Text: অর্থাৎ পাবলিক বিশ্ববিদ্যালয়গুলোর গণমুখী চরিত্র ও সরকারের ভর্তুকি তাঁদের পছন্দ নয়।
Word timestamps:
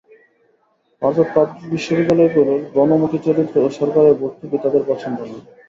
অর্থাৎ 1.01 1.27
পাবলিক 1.35 1.63
বিশ্ববিদ্যালয়গুলোর 1.71 2.61
গণমুখী 2.75 3.19
চরিত্র 3.25 3.55
ও 3.59 3.77
সরকারের 3.79 4.15
ভর্তুকি 4.21 4.57
তাঁদের 4.63 4.83
পছন্দ 4.89 5.17
নয়। 5.21 5.41